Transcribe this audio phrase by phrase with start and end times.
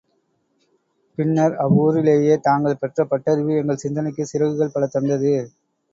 [1.17, 5.35] பின்னர், அவ்வூரிலேயே தாங்கள் பெற்ற பட்டறிவு எங்கள் சிந்தனைக்குச் சிறகுகள் பல தந்தது.